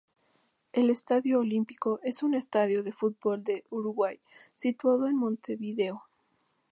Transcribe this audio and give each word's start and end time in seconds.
El 0.73 0.89
estadio 0.89 1.37
Olímpico 1.41 1.99
es 2.01 2.23
un 2.23 2.33
estadio 2.33 2.81
de 2.81 2.91
fútbol 2.91 3.43
de 3.43 3.65
Uruguay 3.69 4.19
situado 4.55 5.05
en 5.05 5.15
Montevideo. 5.15 6.05